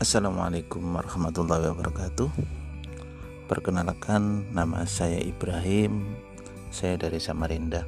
Assalamualaikum 0.00 0.96
warahmatullahi 0.96 1.76
wabarakatuh. 1.76 2.32
Perkenalkan 3.44 4.48
nama 4.48 4.88
saya 4.88 5.20
Ibrahim. 5.20 6.16
Saya 6.72 6.96
dari 6.96 7.20
Samarinda. 7.20 7.84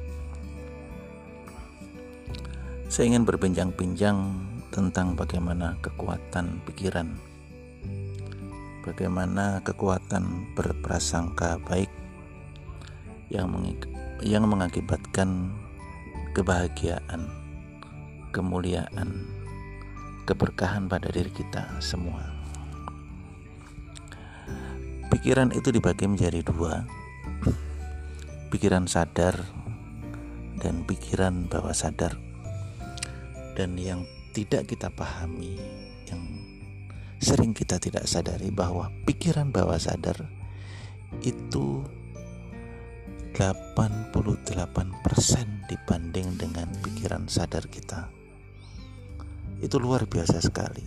Saya 2.85 3.09
ingin 3.09 3.25
berbincang-bincang 3.25 4.29
tentang 4.69 5.17
bagaimana 5.17 5.73
kekuatan 5.81 6.61
pikiran. 6.69 7.17
Bagaimana 8.85 9.65
kekuatan 9.65 10.53
berprasangka 10.53 11.57
baik 11.65 11.89
yang, 13.33 13.49
yang 14.21 14.45
mengakibatkan 14.45 15.49
kebahagiaan, 16.37 17.25
kemuliaan, 18.29 19.41
keberkahan 20.23 20.87
pada 20.87 21.11
diri 21.11 21.27
kita 21.27 21.83
semua. 21.83 22.23
Pikiran 25.11 25.51
itu 25.51 25.69
dibagi 25.69 26.07
menjadi 26.09 26.41
dua, 26.41 26.87
pikiran 28.49 28.87
sadar 28.87 29.35
dan 30.57 30.87
pikiran 30.87 31.45
bawah 31.51 31.75
sadar. 31.75 32.17
Dan 33.53 33.77
yang 33.77 34.09
tidak 34.33 34.65
kita 34.65 34.89
pahami, 34.89 35.61
yang 36.09 36.23
sering 37.21 37.53
kita 37.53 37.77
tidak 37.77 38.09
sadari 38.09 38.49
bahwa 38.49 38.89
pikiran 39.05 39.53
bawah 39.53 39.77
sadar 39.77 40.17
itu 41.21 41.85
88% 43.37 44.09
dibanding 45.69 46.27
dengan 46.41 46.69
pikiran 46.81 47.29
sadar 47.29 47.69
kita 47.69 48.22
itu 49.63 49.79
luar 49.79 50.03
biasa 50.03 50.43
sekali. 50.43 50.83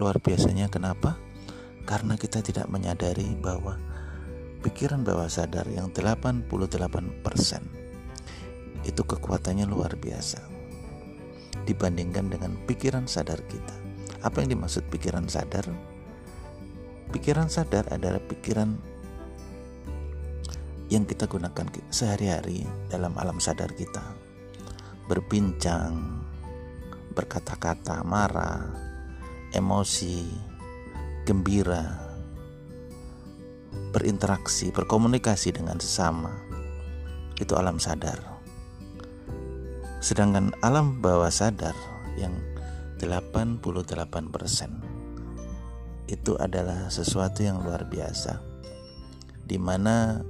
Luar 0.00 0.16
biasanya 0.16 0.72
kenapa? 0.72 1.20
Karena 1.84 2.16
kita 2.16 2.40
tidak 2.40 2.72
menyadari 2.72 3.36
bahwa 3.36 3.76
pikiran 4.64 5.04
bawah 5.04 5.28
sadar 5.28 5.68
yang 5.68 5.92
88% 5.92 6.48
itu 8.88 9.02
kekuatannya 9.04 9.68
luar 9.68 10.00
biasa 10.00 10.40
dibandingkan 11.68 12.32
dengan 12.32 12.56
pikiran 12.64 13.04
sadar 13.04 13.44
kita. 13.44 13.76
Apa 14.24 14.40
yang 14.40 14.56
dimaksud 14.56 14.88
pikiran 14.88 15.28
sadar? 15.28 15.68
Pikiran 17.12 17.52
sadar 17.52 17.84
adalah 17.92 18.24
pikiran 18.24 18.80
yang 20.88 21.04
kita 21.04 21.28
gunakan 21.28 21.68
sehari-hari 21.92 22.64
dalam 22.88 23.12
alam 23.20 23.36
sadar 23.36 23.76
kita. 23.76 24.00
Berbincang, 25.04 26.23
berkata-kata 27.14 28.02
marah, 28.02 28.68
emosi, 29.54 30.26
gembira, 31.24 31.94
berinteraksi, 33.94 34.74
berkomunikasi 34.74 35.54
dengan 35.54 35.78
sesama. 35.78 36.34
Itu 37.38 37.54
alam 37.54 37.78
sadar. 37.78 38.18
Sedangkan 40.02 40.52
alam 40.60 41.00
bawah 41.00 41.30
sadar 41.30 41.72
yang 42.18 42.34
88% 43.00 43.64
itu 46.04 46.36
adalah 46.36 46.92
sesuatu 46.92 47.40
yang 47.40 47.64
luar 47.64 47.88
biasa 47.88 48.36
di 49.44 49.56
mana 49.56 50.20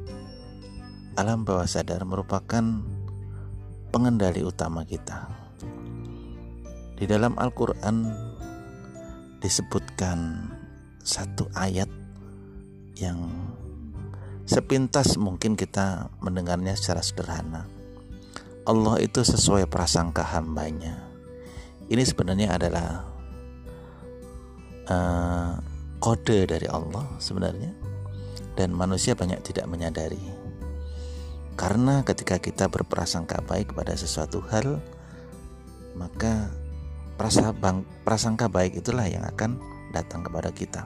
alam 1.14 1.46
bawah 1.46 1.66
sadar 1.66 2.02
merupakan 2.06 2.62
pengendali 3.94 4.42
utama 4.42 4.82
kita. 4.82 5.43
Di 6.94 7.10
dalam 7.10 7.34
Al-Quran 7.34 8.06
disebutkan 9.42 10.48
satu 11.02 11.50
ayat 11.52 11.90
yang 12.96 13.28
sepintas 14.46 15.18
mungkin 15.18 15.58
kita 15.58 16.08
mendengarnya 16.22 16.78
secara 16.78 17.02
sederhana. 17.02 17.66
Allah 18.64 18.96
itu 19.02 19.20
sesuai 19.20 19.68
prasangka 19.68 20.24
hambanya. 20.24 20.96
Ini 21.90 22.00
sebenarnya 22.00 22.56
adalah 22.56 23.04
uh, 24.88 25.52
kode 26.00 26.48
dari 26.48 26.64
Allah 26.70 27.04
sebenarnya 27.20 27.76
dan 28.56 28.72
manusia 28.72 29.12
banyak 29.12 29.44
tidak 29.44 29.68
menyadari. 29.68 30.20
Karena 31.54 32.02
ketika 32.02 32.40
kita 32.40 32.66
berprasangka 32.66 33.44
baik 33.44 33.76
pada 33.76 33.94
sesuatu 33.94 34.42
hal, 34.48 34.80
maka 35.94 36.50
prasangka 37.16 38.46
baik 38.50 38.78
itulah 38.78 39.06
yang 39.06 39.22
akan 39.24 39.58
datang 39.94 40.26
kepada 40.26 40.50
kita. 40.50 40.84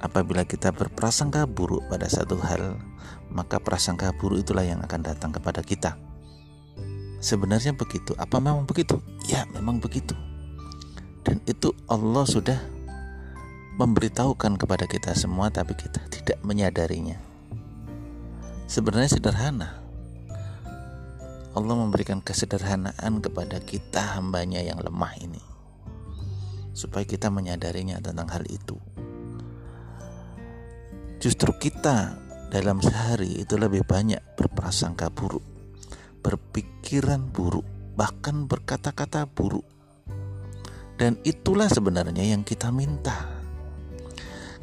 Apabila 0.00 0.48
kita 0.48 0.72
berprasangka 0.72 1.44
buruk 1.44 1.84
pada 1.92 2.08
satu 2.08 2.40
hal, 2.40 2.80
maka 3.28 3.60
prasangka 3.60 4.16
buruk 4.16 4.40
itulah 4.40 4.64
yang 4.64 4.80
akan 4.80 5.04
datang 5.04 5.28
kepada 5.28 5.60
kita. 5.60 6.00
Sebenarnya 7.20 7.76
begitu. 7.76 8.16
Apa 8.16 8.40
memang 8.40 8.64
begitu? 8.64 8.96
Ya, 9.28 9.44
memang 9.52 9.76
begitu. 9.76 10.16
Dan 11.20 11.44
itu 11.44 11.76
Allah 11.84 12.24
sudah 12.24 12.56
memberitahukan 13.76 14.56
kepada 14.56 14.88
kita 14.88 15.12
semua, 15.12 15.52
tapi 15.52 15.76
kita 15.76 16.00
tidak 16.08 16.40
menyadarinya. 16.40 17.20
Sebenarnya 18.64 19.20
sederhana, 19.20 19.84
Allah 21.56 21.74
memberikan 21.74 22.22
kesederhanaan 22.22 23.18
kepada 23.18 23.58
kita 23.58 24.18
hambanya 24.18 24.62
yang 24.62 24.78
lemah 24.78 25.14
ini. 25.18 25.42
Supaya 26.74 27.02
kita 27.02 27.28
menyadarinya 27.28 27.98
tentang 27.98 28.30
hal 28.30 28.46
itu. 28.46 28.78
Justru 31.20 31.52
kita 31.58 32.16
dalam 32.48 32.80
sehari 32.80 33.42
itu 33.42 33.58
lebih 33.58 33.84
banyak 33.84 34.38
berprasangka 34.38 35.12
buruk 35.12 35.44
berpikiran 36.20 37.32
buruk 37.32 37.64
bahkan 37.96 38.44
berkata-kata 38.48 39.28
buruk. 39.28 39.64
Dan 41.00 41.16
itulah 41.24 41.68
sebenarnya 41.68 42.20
yang 42.20 42.44
kita 42.44 42.68
minta. 42.68 43.40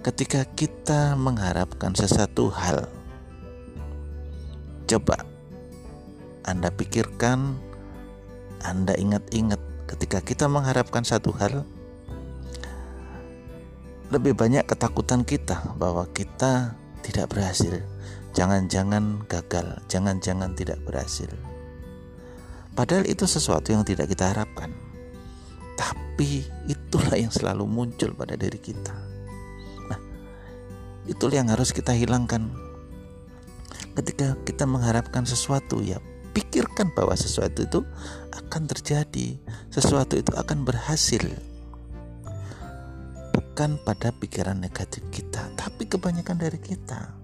Ketika 0.05 0.45
kita 0.45 1.17
mengharapkan 1.17 1.97
sesuatu 1.97 2.53
hal 2.53 2.85
coba 4.87 5.25
anda 6.47 6.71
pikirkan, 6.71 7.59
Anda 8.63 8.95
ingat-ingat 8.95 9.59
ketika 9.91 10.23
kita 10.23 10.47
mengharapkan 10.47 11.03
satu 11.03 11.35
hal, 11.35 11.67
lebih 14.07 14.31
banyak 14.31 14.63
ketakutan 14.63 15.27
kita 15.27 15.75
bahwa 15.75 16.07
kita 16.15 16.79
tidak 17.03 17.35
berhasil. 17.35 17.83
Jangan-jangan 18.31 19.27
gagal, 19.27 19.83
jangan-jangan 19.91 20.55
tidak 20.55 20.79
berhasil. 20.87 21.27
Padahal 22.71 23.03
itu 23.03 23.27
sesuatu 23.27 23.75
yang 23.75 23.83
tidak 23.83 24.07
kita 24.07 24.31
harapkan. 24.31 24.71
Tapi 25.75 26.47
itulah 26.71 27.19
yang 27.19 27.29
selalu 27.29 27.67
muncul 27.67 28.15
pada 28.15 28.39
diri 28.39 28.57
kita. 28.57 28.95
Nah, 29.91 29.99
itulah 31.11 31.43
yang 31.43 31.51
harus 31.51 31.75
kita 31.75 31.91
hilangkan. 31.91 32.55
Ketika 33.99 34.39
kita 34.47 34.63
mengharapkan 34.63 35.27
sesuatu 35.27 35.83
ya 35.83 35.99
pikirkan 36.37 36.93
bahwa 36.93 37.17
sesuatu 37.17 37.65
itu 37.65 37.81
akan 38.29 38.69
terjadi, 38.69 39.41
sesuatu 39.73 40.21
itu 40.21 40.29
akan 40.37 40.69
berhasil. 40.69 41.25
Bukan 43.33 43.81
pada 43.81 44.13
pikiran 44.13 44.61
negatif 44.61 45.01
kita, 45.09 45.49
tapi 45.57 45.89
kebanyakan 45.89 46.37
dari 46.37 46.61
kita. 46.61 47.17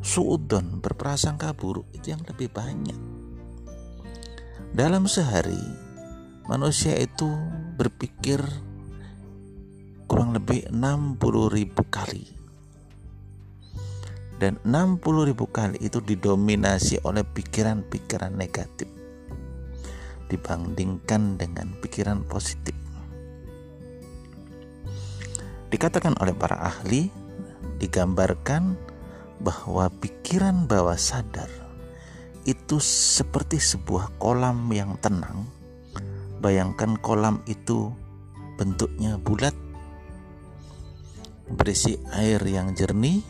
Suudon 0.00 0.80
berprasangka 0.80 1.52
buruk 1.52 1.84
itu 1.92 2.16
yang 2.16 2.24
lebih 2.24 2.48
banyak. 2.48 2.96
Dalam 4.72 5.04
sehari, 5.04 5.60
manusia 6.48 6.96
itu 6.96 7.28
berpikir 7.76 8.40
kurang 10.08 10.32
lebih 10.32 10.64
60 10.72 11.20
ribu 11.52 11.84
kali 11.92 12.37
dan 14.38 14.62
60 14.62 15.02
ribu 15.28 15.50
kali 15.50 15.82
itu 15.82 15.98
didominasi 15.98 17.02
oleh 17.02 17.26
pikiran-pikiran 17.26 18.30
negatif 18.30 18.86
dibandingkan 20.30 21.40
dengan 21.40 21.74
pikiran 21.80 22.22
positif. 22.28 22.76
Dikatakan 25.68 26.16
oleh 26.20 26.32
para 26.32 26.56
ahli, 26.64 27.12
digambarkan 27.76 28.76
bahwa 29.42 29.92
pikiran 30.00 30.64
bawah 30.64 30.96
sadar 30.96 31.48
itu 32.48 32.80
seperti 32.80 33.60
sebuah 33.60 34.16
kolam 34.16 34.72
yang 34.72 34.96
tenang. 35.02 35.44
Bayangkan 36.40 36.96
kolam 37.02 37.44
itu 37.44 37.92
bentuknya 38.56 39.20
bulat, 39.20 39.52
berisi 41.52 42.00
air 42.16 42.40
yang 42.48 42.72
jernih, 42.72 43.20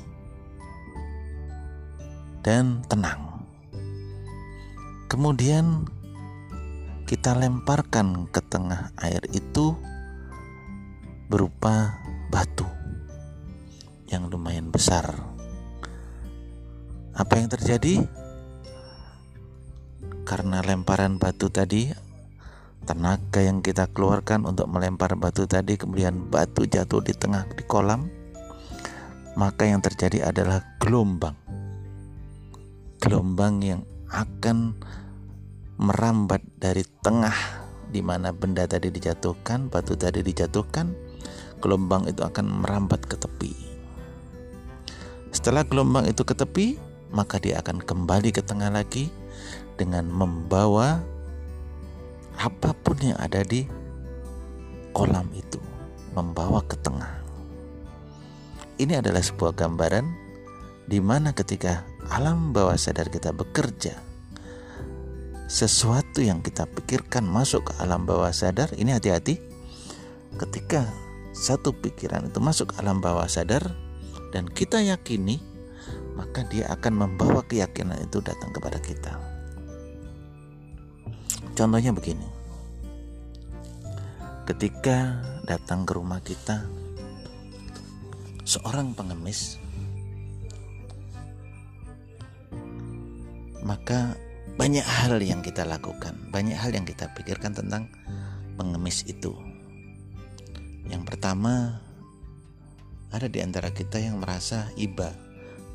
dan 2.49 2.81
tenang. 2.89 3.45
Kemudian 5.05 5.85
kita 7.05 7.37
lemparkan 7.37 8.25
ke 8.33 8.41
tengah 8.41 8.89
air 9.05 9.21
itu 9.37 9.77
berupa 11.29 12.01
batu 12.33 12.65
yang 14.09 14.33
lumayan 14.33 14.73
besar. 14.73 15.13
Apa 17.13 17.37
yang 17.37 17.53
terjadi? 17.53 18.09
Karena 20.25 20.65
lemparan 20.65 21.21
batu 21.21 21.53
tadi, 21.53 21.93
tenaga 22.89 23.45
yang 23.45 23.61
kita 23.61 23.93
keluarkan 23.93 24.49
untuk 24.49 24.73
melempar 24.73 25.21
batu 25.21 25.45
tadi, 25.45 25.77
kemudian 25.77 26.33
batu 26.33 26.65
jatuh 26.65 27.05
di 27.05 27.13
tengah 27.13 27.45
di 27.53 27.61
kolam, 27.69 28.09
maka 29.37 29.69
yang 29.69 29.85
terjadi 29.85 30.33
adalah 30.33 30.65
gelombang. 30.81 31.58
Gelombang 32.99 33.63
yang 33.63 33.83
akan 34.11 34.75
merambat 35.79 36.43
dari 36.59 36.83
tengah 37.03 37.35
di 37.89 38.05
mana 38.05 38.35
benda 38.35 38.69
tadi 38.69 38.93
dijatuhkan, 38.93 39.73
batu 39.73 39.97
tadi 39.97 40.21
dijatuhkan, 40.21 40.93
gelombang 41.63 42.05
itu 42.11 42.21
akan 42.21 42.63
merambat 42.65 43.07
ke 43.07 43.17
tepi. 43.17 43.53
Setelah 45.33 45.65
gelombang 45.65 46.11
itu 46.11 46.27
ke 46.27 46.35
tepi, 46.37 46.77
maka 47.15 47.41
dia 47.41 47.63
akan 47.63 47.81
kembali 47.81 48.35
ke 48.35 48.45
tengah 48.45 48.69
lagi 48.69 49.09
dengan 49.81 50.11
membawa 50.11 51.01
apa 52.39 52.71
pun 52.77 52.99
yang 53.01 53.19
ada 53.19 53.47
di 53.47 53.65
kolam 54.93 55.31
itu, 55.33 55.63
membawa 56.13 56.61
ke 56.67 56.77
tengah. 56.83 57.23
Ini 58.79 59.03
adalah 59.03 59.23
sebuah 59.23 59.59
gambaran 59.59 60.07
di 60.87 61.03
mana 61.03 61.35
ketika 61.35 61.83
alam 62.09 62.57
bawah 62.57 62.77
sadar 62.77 63.13
kita 63.13 63.33
bekerja, 63.37 63.97
sesuatu 65.49 66.21
yang 66.21 66.45
kita 66.45 66.69
pikirkan 66.69 67.25
masuk 67.25 67.69
ke 67.69 67.73
alam 67.81 68.05
bawah 68.05 68.33
sadar, 68.33 68.73
ini 68.77 68.93
hati-hati. 68.93 69.41
Ketika 70.37 70.85
satu 71.33 71.73
pikiran 71.73 72.29
itu 72.29 72.41
masuk 72.41 72.73
ke 72.73 72.75
alam 72.85 73.01
bawah 73.01 73.25
sadar 73.25 73.65
dan 74.33 74.45
kita 74.49 74.85
yakini, 74.85 75.41
maka 76.19 76.45
dia 76.49 76.69
akan 76.69 77.07
membawa 77.07 77.41
keyakinan 77.47 77.97
itu 78.05 78.21
datang 78.21 78.53
kepada 78.53 78.77
kita. 78.83 79.17
Contohnya 81.57 81.91
begini. 81.97 82.29
Ketika 84.45 85.21
datang 85.45 85.85
ke 85.85 85.93
rumah 85.93 86.25
kita 86.25 86.65
seorang 88.49 88.97
pengemis 88.97 89.61
maka 93.69 94.17
banyak 94.57 94.81
hal 94.81 95.21
yang 95.21 95.45
kita 95.45 95.69
lakukan, 95.69 96.17
banyak 96.33 96.57
hal 96.57 96.73
yang 96.73 96.89
kita 96.89 97.13
pikirkan 97.13 97.53
tentang 97.53 97.93
pengemis 98.57 99.05
itu. 99.05 99.37
Yang 100.89 101.05
pertama, 101.05 101.85
ada 103.13 103.29
di 103.29 103.45
antara 103.45 103.69
kita 103.69 104.01
yang 104.01 104.25
merasa 104.25 104.73
iba, 104.81 105.13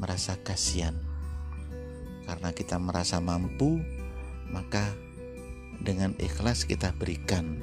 merasa 0.01 0.33
kasihan. 0.41 0.97
Karena 2.25 2.49
kita 2.49 2.81
merasa 2.81 3.21
mampu, 3.21 3.77
maka 4.49 4.89
dengan 5.85 6.17
ikhlas 6.17 6.65
kita 6.65 6.97
berikan 6.97 7.61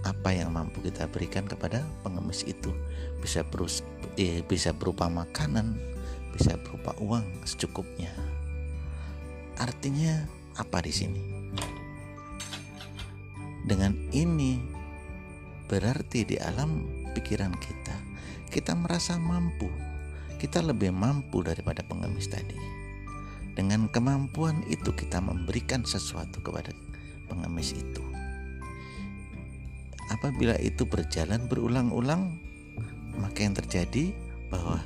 apa 0.00 0.32
yang 0.32 0.56
mampu 0.56 0.80
kita 0.80 1.04
berikan 1.12 1.44
kepada 1.44 1.84
pengemis 2.00 2.48
itu 2.48 2.72
bisa 3.20 3.44
berus, 3.44 3.84
eh, 4.16 4.40
bisa 4.40 4.72
berupa 4.72 5.12
makanan 5.12 5.76
bisa 6.32 6.56
berupa 6.56 6.96
uang 6.96 7.44
secukupnya 7.44 8.08
artinya 9.60 10.24
apa 10.56 10.80
di 10.80 10.92
sini? 10.92 11.22
Dengan 13.68 13.92
ini 14.16 14.56
berarti 15.68 16.24
di 16.24 16.40
alam 16.40 16.88
pikiran 17.12 17.52
kita 17.60 18.10
kita 18.50 18.74
merasa 18.74 19.14
mampu. 19.14 19.70
Kita 20.42 20.58
lebih 20.58 20.90
mampu 20.90 21.46
daripada 21.46 21.86
pengemis 21.86 22.26
tadi. 22.26 22.58
Dengan 23.54 23.86
kemampuan 23.86 24.66
itu 24.66 24.90
kita 24.90 25.22
memberikan 25.22 25.86
sesuatu 25.86 26.42
kepada 26.42 26.74
pengemis 27.30 27.78
itu. 27.78 28.02
Apabila 30.10 30.58
itu 30.58 30.82
berjalan 30.82 31.46
berulang-ulang, 31.46 32.34
maka 33.22 33.46
yang 33.46 33.54
terjadi 33.54 34.10
bahwa 34.50 34.82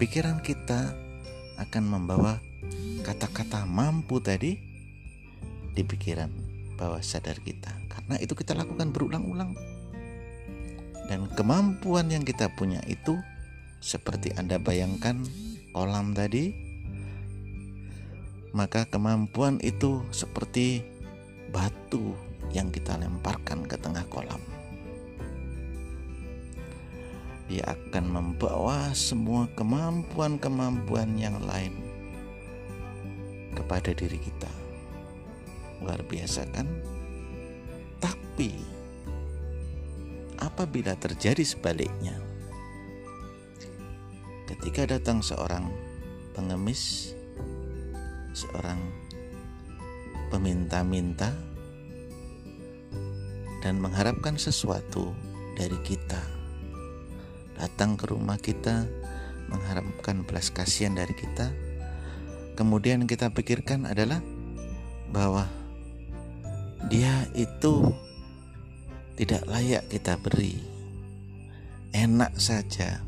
pikiran 0.00 0.40
kita 0.40 0.96
akan 1.60 1.84
membawa 1.84 2.40
kata-kata 3.00 3.64
mampu 3.64 4.20
tadi 4.22 4.60
di 5.74 5.82
pikiran 5.82 6.30
bawah 6.80 7.04
sadar 7.04 7.36
kita. 7.44 7.68
Karena 7.92 8.16
itu 8.16 8.32
kita 8.32 8.56
lakukan 8.56 8.90
berulang-ulang. 8.90 9.52
Dan 11.10 11.26
kemampuan 11.34 12.08
yang 12.08 12.22
kita 12.22 12.48
punya 12.54 12.78
itu 12.86 13.18
seperti 13.82 14.30
Anda 14.38 14.62
bayangkan 14.62 15.26
kolam 15.74 16.14
tadi, 16.14 16.54
maka 18.54 18.86
kemampuan 18.86 19.58
itu 19.58 20.06
seperti 20.14 20.86
batu 21.50 22.14
yang 22.54 22.70
kita 22.70 22.94
lemparkan 22.94 23.66
ke 23.66 23.74
tengah 23.74 24.06
kolam. 24.06 24.38
Dia 27.50 27.66
akan 27.66 28.04
membawa 28.06 28.94
semua 28.94 29.50
kemampuan-kemampuan 29.58 31.18
yang 31.18 31.42
lain 31.42 31.74
kepada 33.54 33.92
diri 33.94 34.18
kita. 34.18 34.50
Luar 35.80 36.02
biasa 36.04 36.44
kan? 36.52 36.68
Tapi 38.00 38.52
apabila 40.40 40.96
terjadi 40.96 41.44
sebaliknya, 41.44 42.16
ketika 44.48 44.96
datang 44.96 45.20
seorang 45.20 45.68
pengemis, 46.32 47.12
seorang 48.32 48.80
peminta-minta, 50.30 51.34
dan 53.60 53.76
mengharapkan 53.76 54.40
sesuatu 54.40 55.12
dari 55.54 55.76
kita. 55.84 56.20
Datang 57.60 58.00
ke 58.00 58.08
rumah 58.08 58.40
kita 58.40 58.88
mengharapkan 59.52 60.24
belas 60.24 60.48
kasihan 60.48 60.96
dari 60.96 61.12
kita. 61.12 61.52
Kemudian 62.60 63.08
kita 63.08 63.32
pikirkan 63.32 63.88
adalah 63.88 64.20
bahwa 65.08 65.48
dia 66.92 67.24
itu 67.32 67.88
tidak 69.16 69.48
layak 69.48 69.88
kita 69.88 70.20
beri. 70.20 70.60
Enak 71.96 72.36
saja. 72.36 73.00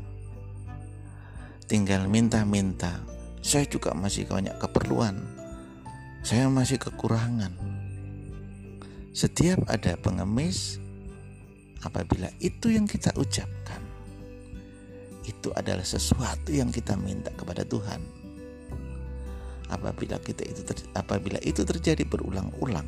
Tinggal 1.69 2.09
minta-minta. 2.09 3.05
Saya 3.45 3.69
juga 3.69 3.93
masih 3.93 4.25
banyak 4.25 4.57
keperluan. 4.57 5.21
Saya 6.25 6.49
masih 6.49 6.81
kekurangan 6.81 7.73
setiap 9.13 9.69
ada 9.69 9.93
pengemis, 9.93 10.81
apabila 11.85 12.33
itu 12.41 12.73
yang 12.73 12.89
kita 12.89 13.13
ucapkan, 13.13 13.77
itu 15.21 15.53
adalah 15.53 15.85
sesuatu 15.85 16.49
yang 16.49 16.73
kita 16.73 16.97
minta 16.97 17.29
kepada 17.37 17.61
Tuhan. 17.61 18.01
Apabila 19.83 20.15
kita 20.23 20.47
itu 20.47 20.63
ter, 20.63 20.79
apabila 20.95 21.35
itu 21.43 21.67
terjadi 21.67 22.07
berulang-ulang, 22.07 22.87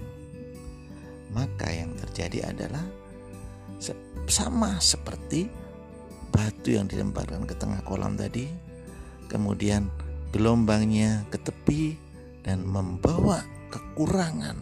maka 1.35 1.67
yang 1.67 1.91
terjadi 1.99 2.55
adalah 2.55 2.87
sama 4.31 4.79
seperti 4.79 5.51
batu 6.31 6.71
yang 6.79 6.87
dilemparkan 6.87 7.43
ke 7.43 7.51
tengah 7.59 7.83
kolam 7.83 8.15
tadi, 8.15 8.47
kemudian 9.27 9.91
gelombangnya 10.31 11.27
ke 11.27 11.35
tepi 11.35 11.99
dan 12.47 12.63
membawa 12.63 13.43
kekurangan 13.75 14.55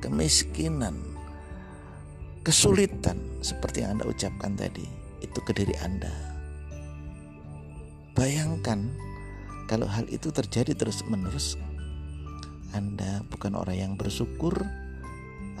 kemiskinan, 0.00 0.96
kesulitan 2.40 3.20
seperti 3.44 3.84
yang 3.84 4.00
Anda 4.00 4.08
ucapkan 4.08 4.56
tadi 4.56 4.84
itu 5.20 5.38
ke 5.44 5.52
diri 5.52 5.76
Anda. 5.80 6.12
Bayangkan 8.12 8.92
kalau 9.64 9.88
hal 9.88 10.04
itu 10.12 10.28
terjadi 10.28 10.76
terus-menerus, 10.76 11.56
Anda 12.74 13.22
bukan 13.30 13.54
orang 13.54 13.78
yang 13.78 13.92
bersyukur, 13.94 14.66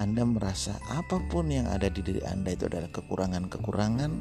Anda 0.02 0.26
merasa 0.26 0.74
apa 0.90 1.22
pun 1.30 1.46
yang 1.46 1.70
ada 1.70 1.86
di 1.86 2.02
diri 2.02 2.18
Anda 2.26 2.58
itu 2.58 2.66
adalah 2.66 2.90
kekurangan-kekurangan, 2.90 4.12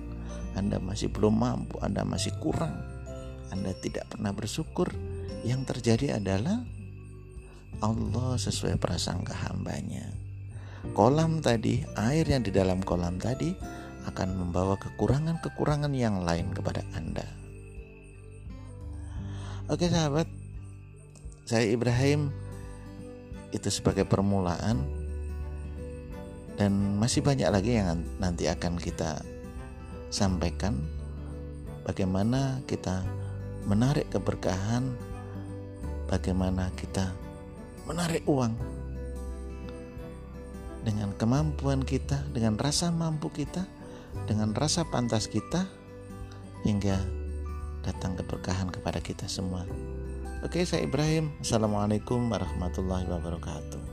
Anda 0.54 0.78
masih 0.78 1.10
belum 1.10 1.34
mampu, 1.34 1.82
Anda 1.82 2.06
masih 2.06 2.38
kurang, 2.38 2.78
Anda 3.50 3.74
tidak 3.82 4.14
pernah 4.14 4.30
bersyukur, 4.30 4.94
yang 5.42 5.66
terjadi 5.66 6.22
adalah 6.22 6.62
Allah 7.82 8.38
sesuai 8.38 8.78
prasangka 8.78 9.34
hambanya. 9.50 10.14
Kolam 10.94 11.42
tadi, 11.42 11.82
air 11.98 12.30
yang 12.30 12.46
di 12.46 12.54
dalam 12.54 12.86
kolam 12.86 13.18
tadi 13.18 13.50
akan 14.06 14.30
membawa 14.38 14.78
kekurangan-kekurangan 14.78 15.90
yang 15.98 16.22
lain 16.22 16.54
kepada 16.54 16.86
Anda. 16.94 17.26
Oke 19.72 19.90
sahabat, 19.90 20.30
saya 21.50 21.72
Ibrahim 21.72 22.43
itu 23.54 23.70
sebagai 23.70 24.04
permulaan. 24.04 24.82
Dan 26.58 26.98
masih 26.98 27.22
banyak 27.22 27.50
lagi 27.50 27.78
yang 27.78 28.02
nanti 28.18 28.50
akan 28.50 28.78
kita 28.82 29.22
sampaikan. 30.10 30.78
Bagaimana 31.86 32.62
kita 32.66 33.06
menarik 33.66 34.10
keberkahan, 34.10 34.94
bagaimana 36.10 36.70
kita 36.78 37.14
menarik 37.90 38.26
uang. 38.26 38.54
Dengan 40.84 41.16
kemampuan 41.16 41.82
kita, 41.82 42.20
dengan 42.36 42.60
rasa 42.60 42.92
mampu 42.92 43.32
kita, 43.32 43.64
dengan 44.28 44.52
rasa 44.52 44.84
pantas 44.84 45.32
kita, 45.32 45.64
hingga 46.64 47.00
datang 47.84 48.16
keberkahan 48.20 48.72
kepada 48.72 49.00
kita 49.04 49.28
semua. 49.28 49.68
Oke, 50.44 50.68
saya 50.68 50.84
Ibrahim. 50.84 51.32
Assalamualaikum 51.40 52.28
warahmatullahi 52.28 53.08
wabarakatuh. 53.08 53.93